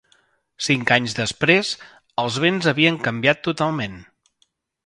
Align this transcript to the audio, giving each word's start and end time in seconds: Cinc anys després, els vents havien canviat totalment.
Cinc 0.67 0.93
anys 0.95 1.15
després, 1.19 1.75
els 2.25 2.39
vents 2.47 2.71
havien 2.73 3.01
canviat 3.09 3.47
totalment. 3.49 3.99